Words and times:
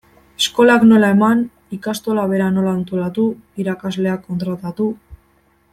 Eskolak 0.43 0.85
nola 0.91 1.11
eman, 1.15 1.43
ikastola 1.77 2.23
bera 2.33 2.49
nola 2.57 2.73
antolatu, 2.79 3.27
irakasleak 3.65 4.25
kontratatu... 4.31 4.89